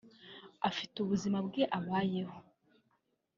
[0.69, 2.37] afite ubuzima bwe abayeho